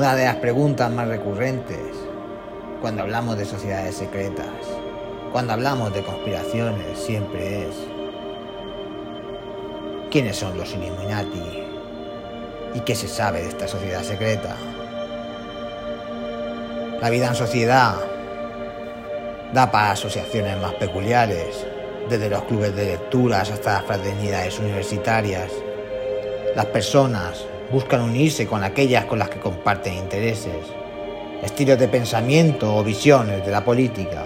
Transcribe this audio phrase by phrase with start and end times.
[0.00, 1.78] Una de las preguntas más recurrentes
[2.80, 4.46] cuando hablamos de sociedades secretas,
[5.30, 7.74] cuando hablamos de conspiraciones, siempre es
[10.10, 11.66] ¿quiénes son los Illuminati?
[12.72, 14.56] ¿Y qué se sabe de esta sociedad secreta?
[17.02, 17.96] La vida en sociedad
[19.52, 21.66] da para asociaciones más peculiares,
[22.08, 25.52] desde los clubes de lecturas hasta las fraternidades universitarias.
[26.56, 30.66] Las personas buscan unirse con aquellas con las que comparten intereses,
[31.42, 34.24] estilos de pensamiento o visiones de la política,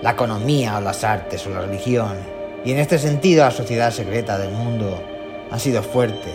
[0.00, 2.16] la economía o las artes o la religión.
[2.64, 5.02] Y en este sentido la sociedad secreta del mundo
[5.50, 6.30] ha sido fuerte,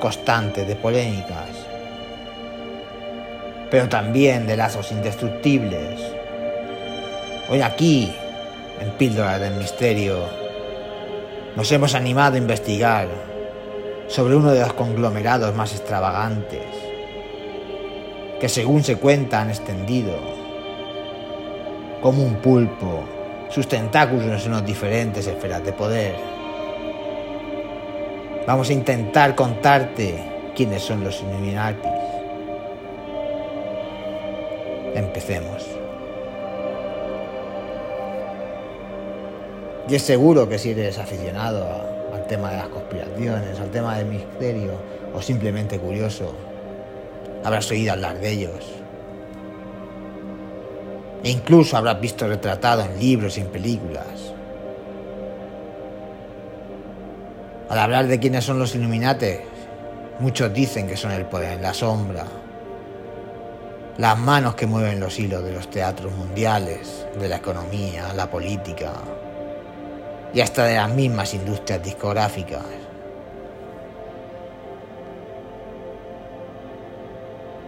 [0.00, 1.48] constante de polémicas,
[3.70, 6.00] pero también de lazos indestructibles.
[7.48, 8.12] Hoy aquí,
[8.80, 10.24] en Píldoras del Misterio,
[11.54, 13.31] nos hemos animado a investigar
[14.12, 16.66] sobre uno de los conglomerados más extravagantes,
[18.38, 20.12] que según se cuenta han extendido
[22.02, 23.04] como un pulpo
[23.48, 26.14] sus tentáculos en las diferentes esferas de poder.
[28.46, 30.22] Vamos a intentar contarte
[30.54, 31.88] quiénes son los Illuminati.
[34.94, 35.81] Empecemos.
[39.88, 41.66] Y es seguro que si eres aficionado
[42.14, 44.72] al tema de las conspiraciones, al tema del misterio
[45.12, 46.34] o simplemente curioso,
[47.44, 48.72] habrás oído hablar de ellos.
[51.24, 54.06] E incluso habrás visto retratado en libros y en películas.
[57.68, 59.36] Al hablar de quiénes son los Illuminati,
[60.20, 62.26] muchos dicen que son el poder en la sombra,
[63.98, 68.92] las manos que mueven los hilos de los teatros mundiales, de la economía, la política,
[70.34, 72.62] y hasta de las mismas industrias discográficas.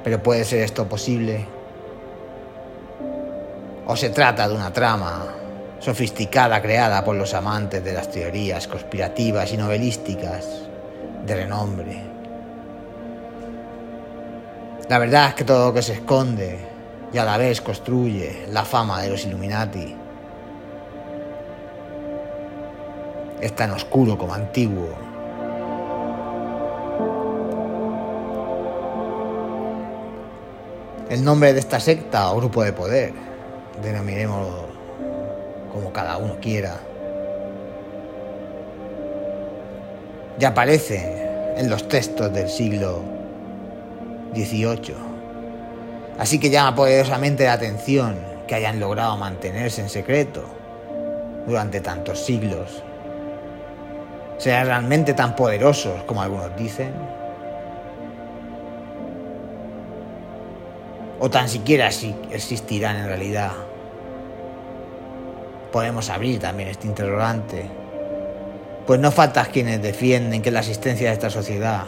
[0.03, 1.47] Pero ¿puede ser esto posible?
[3.87, 5.27] ¿O se trata de una trama
[5.79, 10.47] sofisticada creada por los amantes de las teorías conspirativas y novelísticas
[11.25, 12.03] de renombre?
[14.89, 16.59] La verdad es que todo lo que se esconde
[17.13, 20.04] y a la vez construye la fama de los Illuminati
[23.45, 24.89] es tan oscuro como antiguo.
[31.11, 33.13] El nombre de esta secta o grupo de poder,
[33.83, 34.69] denominémoslo
[35.71, 36.81] como cada uno quiera,
[40.39, 43.03] ya aparece en los textos del siglo
[44.33, 44.95] XVIII.
[46.19, 48.17] Así que llama poderosamente la atención
[48.49, 50.45] que hayan logrado mantenerse en secreto
[51.47, 52.83] durante tantos siglos
[54.45, 56.93] ¿Serán realmente tan poderosos como algunos dicen?
[61.19, 63.53] ¿O tan siquiera si existirán en realidad?
[65.73, 67.65] Podemos abrir también este interrogante.
[68.87, 71.85] Pues no faltan quienes defienden que la existencia de esta sociedad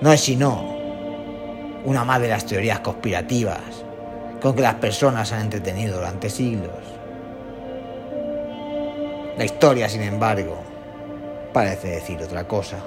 [0.00, 0.76] no es sino
[1.84, 3.82] una más de las teorías conspirativas
[4.40, 6.98] con que las personas han entretenido durante siglos.
[9.38, 10.56] La historia, sin embargo,
[11.52, 12.78] parece decir otra cosa.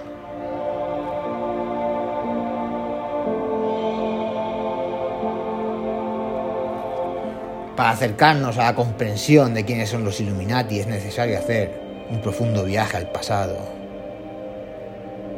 [7.77, 11.71] Para acercarnos a la comprensión de quiénes son los Illuminati es necesario hacer
[12.09, 13.57] un profundo viaje al pasado,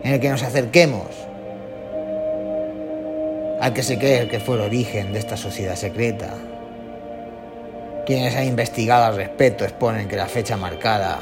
[0.04, 1.06] en el que nos acerquemos
[3.62, 6.34] al que se cree que fue el origen de esta sociedad secreta,
[8.06, 11.20] quienes han investigado al respecto exponen que la fecha marcada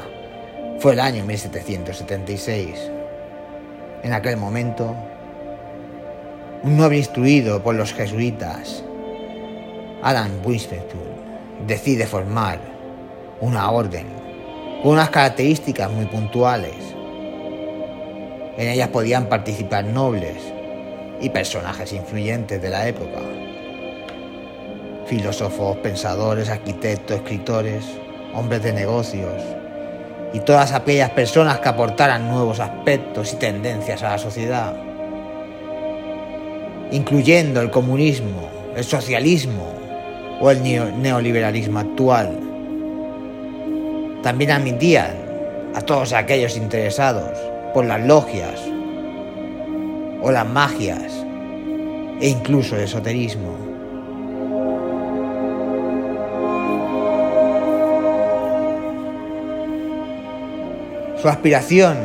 [0.78, 2.90] fue el año 1776.
[4.02, 4.96] En aquel momento,
[6.64, 8.82] un noble instruido por los jesuitas,
[10.02, 11.00] Adam Winspetum,
[11.66, 12.58] decide formar
[13.40, 14.06] una orden
[14.82, 16.74] con unas características muy puntuales.
[18.56, 20.38] En ellas podían participar nobles
[21.20, 23.20] y personajes influyentes de la época
[25.12, 27.84] filósofos, pensadores, arquitectos, escritores,
[28.32, 29.42] hombres de negocios
[30.32, 34.74] y todas aquellas personas que aportaran nuevos aspectos y tendencias a la sociedad,
[36.92, 39.70] incluyendo el comunismo, el socialismo
[40.40, 40.62] o el
[41.02, 42.40] neoliberalismo actual.
[44.22, 45.12] También admitían
[45.74, 47.38] a todos aquellos interesados
[47.74, 48.58] por las logias
[50.22, 51.12] o las magias
[52.18, 53.71] e incluso el esoterismo.
[61.22, 61.98] Su aspiración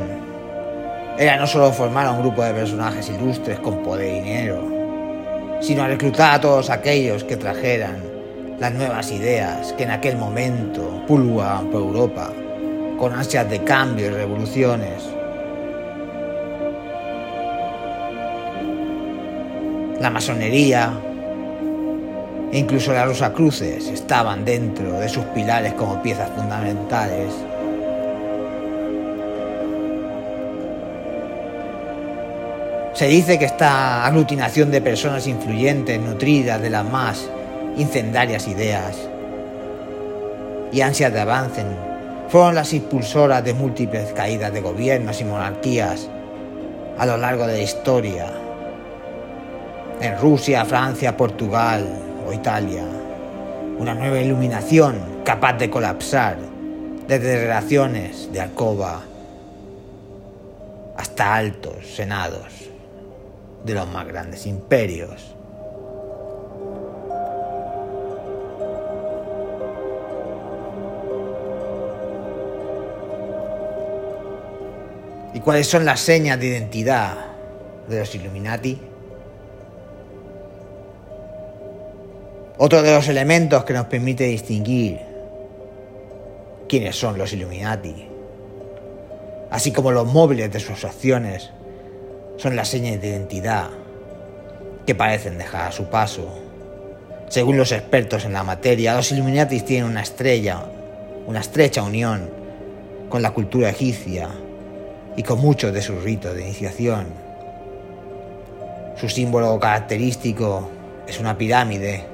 [1.18, 5.88] era no solo formar a un grupo de personajes ilustres con poder y dinero, sino
[5.88, 7.96] reclutar a todos aquellos que trajeran
[8.60, 12.32] las nuevas ideas que en aquel momento pululaban por Europa,
[13.00, 15.10] con ansias de cambio y revoluciones.
[20.00, 20.92] La masonería
[22.52, 27.47] e incluso las Rosacruces estaban dentro de sus pilares como piezas fundamentales.
[32.98, 37.30] Se dice que esta aglutinación de personas influyentes, nutridas de las más
[37.78, 38.98] incendiarias ideas
[40.72, 41.64] y ansias de avance,
[42.28, 46.10] fueron las impulsoras de múltiples caídas de gobiernos y monarquías
[46.98, 48.34] a lo largo de la historia.
[50.02, 51.88] En Rusia, Francia, Portugal
[52.28, 52.84] o Italia.
[53.78, 56.38] Una nueva iluminación capaz de colapsar
[57.08, 59.04] desde relaciones de alcoba
[60.98, 62.67] hasta altos senados
[63.64, 65.36] de los más grandes imperios.
[75.34, 77.16] ¿Y cuáles son las señas de identidad
[77.88, 78.80] de los Illuminati?
[82.58, 85.00] Otro de los elementos que nos permite distinguir
[86.68, 88.08] quiénes son los Illuminati,
[89.52, 91.52] así como los móviles de sus acciones
[92.38, 93.70] son las señas de identidad
[94.86, 96.30] que parecen dejar a su paso.
[97.28, 100.64] Según los expertos en la materia, los Illuminatis tienen una estrella,
[101.26, 102.30] una estrecha unión
[103.10, 104.30] con la cultura egipcia
[105.18, 107.08] y con muchos de sus ritos de iniciación.
[108.96, 110.70] Su símbolo característico
[111.08, 112.06] es una pirámide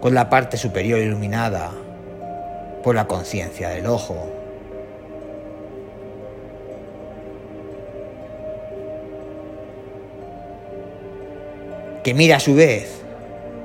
[0.00, 1.72] con la parte superior iluminada
[2.82, 4.37] por la conciencia del ojo.
[12.08, 13.02] Que mira a su vez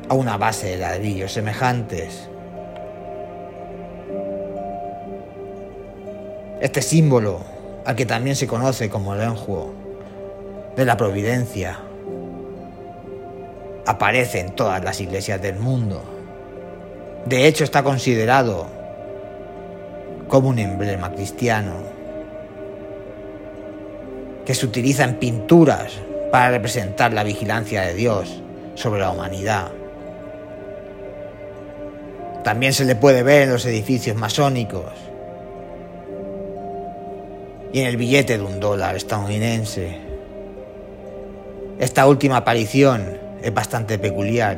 [0.10, 2.28] a una base de ladrillos semejantes.
[6.60, 7.40] Este símbolo,
[7.86, 9.74] al que también se conoce como el enjuo
[10.76, 11.80] de la providencia,
[13.86, 16.04] aparece en todas las iglesias del mundo.
[17.26, 18.68] De hecho, está considerado
[20.28, 21.76] como un emblema cristiano
[24.46, 25.94] que se utiliza en pinturas
[26.34, 28.42] para representar la vigilancia de Dios
[28.74, 29.72] sobre la humanidad.
[32.44, 34.92] También se le puede ver en los edificios masónicos
[37.72, 39.96] y en el billete de un dólar estadounidense.
[41.78, 44.58] Esta última aparición es bastante peculiar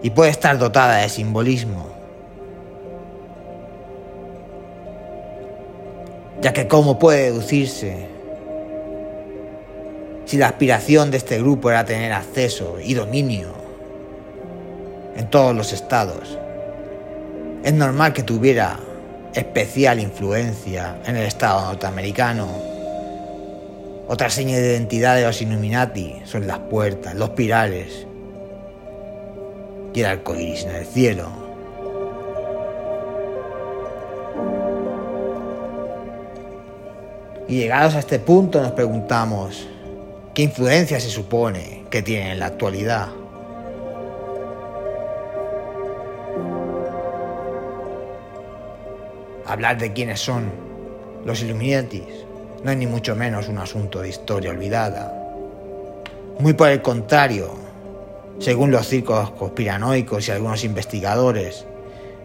[0.00, 1.88] y puede estar dotada de simbolismo,
[6.40, 8.11] ya que cómo puede deducirse
[10.24, 13.48] si la aspiración de este grupo era tener acceso y dominio
[15.16, 16.38] en todos los estados,
[17.64, 18.78] es normal que tuviera
[19.34, 22.48] especial influencia en el estado norteamericano.
[24.08, 28.06] Otra seña de identidad de los Illuminati son las puertas, los pirales
[29.94, 31.28] y el arco iris en el cielo.
[37.48, 39.68] Y llegados a este punto nos preguntamos,
[40.34, 43.08] ¿Qué influencia se supone que tiene en la actualidad?
[49.44, 50.50] Hablar de quiénes son
[51.26, 52.24] los Illuminatis
[52.64, 55.12] no es ni mucho menos un asunto de historia olvidada.
[56.38, 57.52] Muy por el contrario,
[58.38, 61.66] según los circos conspiranoicos y algunos investigadores,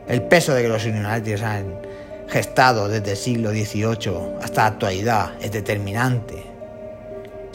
[0.07, 1.81] el peso de que los Illuminatis han
[2.29, 6.46] gestado desde el siglo XVIII hasta la actualidad es determinante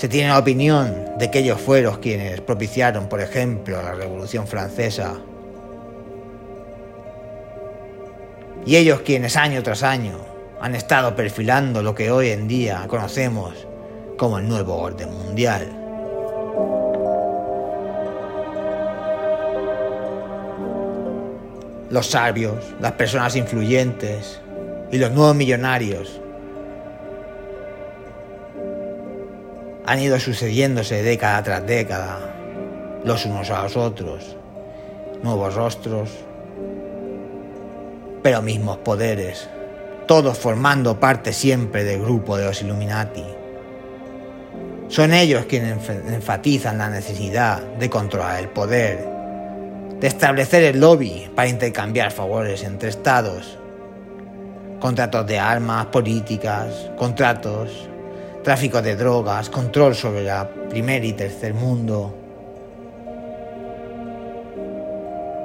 [0.03, 5.15] se tiene la opinión de que ellos fueron quienes propiciaron, por ejemplo, la Revolución Francesa.
[8.67, 10.19] Y ellos quienes año tras año
[10.61, 13.55] han estado perfilando lo que hoy en día conocemos
[14.19, 15.69] como el nuevo orden mundial.
[21.91, 24.41] Los sabios, las personas influyentes
[24.91, 26.22] y los nuevos millonarios
[29.85, 32.19] han ido sucediéndose década tras década,
[33.05, 34.37] los unos a los otros,
[35.23, 36.11] nuevos rostros,
[38.23, 39.49] pero mismos poderes,
[40.07, 43.25] todos formando parte siempre del grupo de los Illuminati.
[44.89, 49.09] Son ellos quienes enfatizan la necesidad de controlar el poder,
[49.99, 53.59] de establecer el lobby para intercambiar favores entre estados,
[54.79, 57.89] contratos de armas, políticas, contratos
[58.43, 62.15] tráfico de drogas, control sobre la primer y tercer mundo.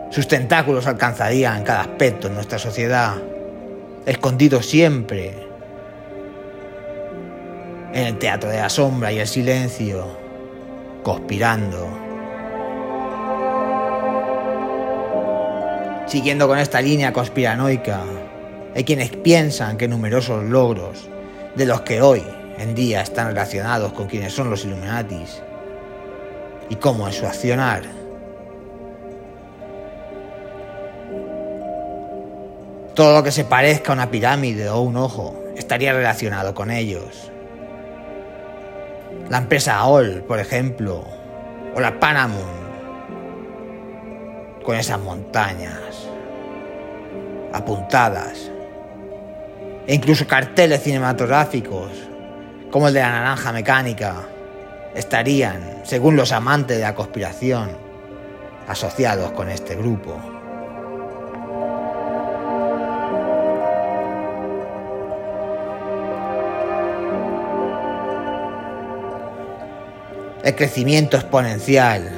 [0.10, 3.16] Sus tentáculos alcanzarían cada aspecto en nuestra sociedad,
[4.06, 5.34] escondidos siempre
[7.94, 10.08] en el teatro de la sombra y el silencio,
[11.04, 11.88] conspirando.
[16.08, 18.01] Siguiendo con esta línea conspiranoica,
[18.74, 21.10] hay quienes piensan que numerosos logros
[21.56, 22.24] de los que hoy
[22.58, 25.42] en día están relacionados con quienes son los Illuminatis
[26.70, 27.84] y cómo es su accionar.
[32.96, 37.32] Todo lo que se parezca a una pirámide o un ojo estaría relacionado con ellos.
[39.30, 41.06] La empresa AOL, por ejemplo,
[41.76, 42.68] o la Panamon,
[44.66, 46.10] con esas montañas
[47.54, 48.52] apuntadas,
[49.86, 51.92] e incluso carteles cinematográficos
[52.72, 54.16] como el de la naranja mecánica,
[54.94, 57.70] estarían, según los amantes de la conspiración,
[58.68, 60.20] asociados con este grupo.
[70.44, 72.10] El crecimiento exponencial,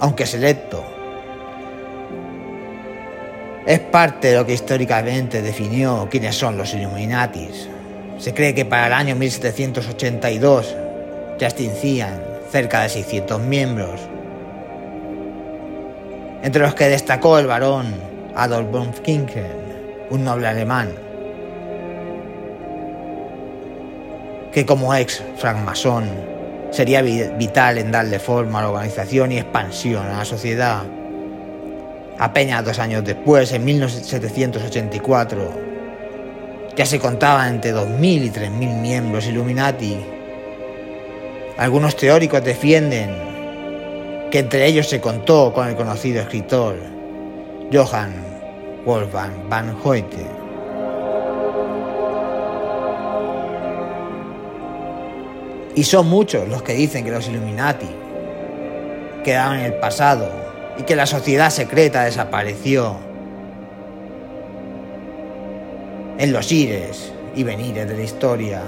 [0.00, 0.84] aunque selecto,
[3.66, 7.68] es parte de lo que históricamente definió quiénes son los Illuminatis.
[8.18, 10.76] Se cree que para el año 1782
[11.38, 12.20] ya extinguían
[12.50, 14.00] cerca de 600 miembros,
[16.42, 17.94] entre los que destacó el barón
[18.34, 19.46] Adolf von Kinken,
[20.10, 20.90] un noble alemán,
[24.52, 26.08] que como ex francmasón
[26.70, 30.82] sería vital en darle forma a la organización y expansión a la sociedad.
[32.18, 35.68] Apenas dos años después, en 1784,
[36.78, 39.96] ya se contaban entre 2.000 y 3.000 miembros Illuminati.
[41.56, 43.10] Algunos teóricos defienden
[44.30, 46.76] que entre ellos se contó con el conocido escritor
[47.72, 48.14] Johann
[48.86, 50.24] Wolfgang van Goethe.
[55.74, 57.90] Y son muchos los que dicen que los Illuminati
[59.24, 60.30] quedaron en el pasado
[60.78, 63.07] y que la sociedad secreta desapareció
[66.18, 68.62] en los ires y venires de la historia.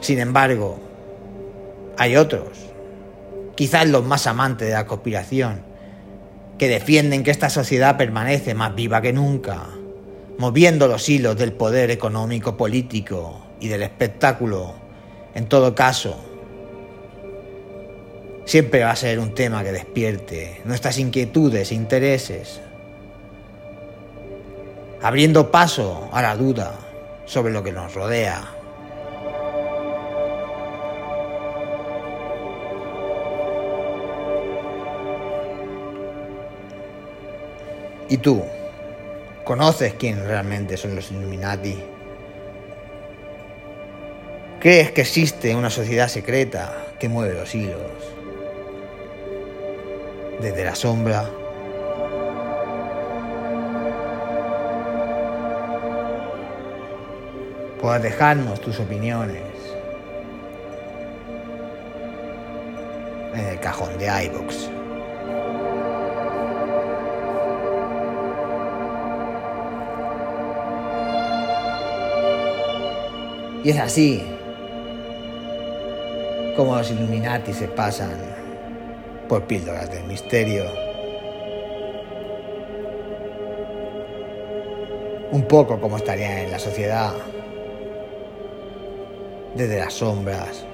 [0.00, 0.80] Sin embargo,
[1.96, 2.48] hay otros,
[3.54, 5.62] quizás los más amantes de la conspiración,
[6.58, 9.68] que defienden que esta sociedad permanece más viva que nunca,
[10.38, 14.74] moviendo los hilos del poder económico, político y del espectáculo.
[15.34, 16.18] En todo caso,
[18.44, 22.60] siempre va a ser un tema que despierte nuestras inquietudes e intereses
[25.06, 26.74] abriendo paso a la duda
[27.26, 28.42] sobre lo que nos rodea.
[38.08, 38.42] ¿Y tú?
[39.44, 41.84] ¿Conoces quién realmente son los Illuminati?
[44.58, 47.78] ¿Crees que existe una sociedad secreta que mueve los hilos?
[50.40, 51.30] Desde la sombra
[57.86, 59.44] puedas dejarnos tus opiniones
[63.32, 64.68] en el cajón de iBox.
[73.62, 74.26] Y es así
[76.56, 78.18] como los Illuminati se pasan
[79.28, 80.64] por píldoras del misterio.
[85.30, 87.12] Un poco como estarían en la sociedad
[89.56, 90.64] desde las sombras,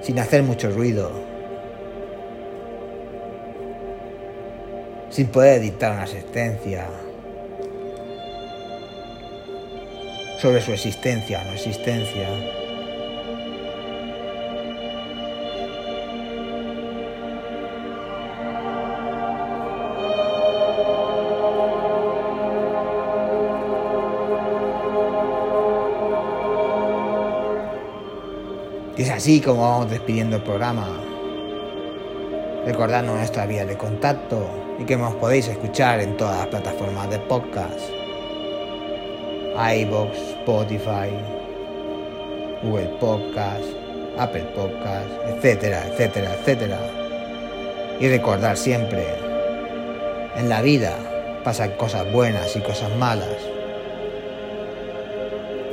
[0.00, 1.12] sin hacer mucho ruido,
[5.10, 6.88] sin poder dictar una sentencia
[10.40, 12.69] sobre su existencia o no existencia.
[29.20, 30.88] Así como vamos despidiendo el programa.
[32.64, 34.48] Recordando nuestra vía de contacto
[34.78, 37.78] y que nos podéis escuchar en todas las plataformas de podcast.
[39.76, 41.10] iBox, Spotify,
[42.62, 43.66] Google Podcast,
[44.16, 46.78] Apple Podcast, etcétera, etcétera, etcétera.
[48.00, 49.04] Y recordar siempre,
[50.34, 50.96] en la vida
[51.44, 53.36] pasan cosas buenas y cosas malas.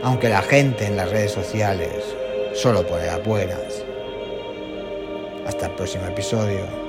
[0.03, 2.16] aunque la gente en las redes sociales
[2.57, 3.85] solo pone las buenas.
[5.45, 6.86] Hasta el próximo episodio.